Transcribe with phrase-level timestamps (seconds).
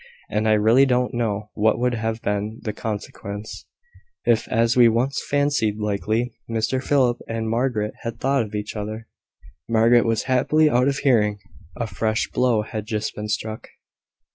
[0.31, 3.67] And I really don't know what would have been the consequence,
[4.25, 9.07] if, as we once fancied likely, Mr Philip and Margaret had thought of each other."
[9.69, 11.37] Margaret was happily out of hearing.
[11.75, 13.69] A fresh blow had just been struck.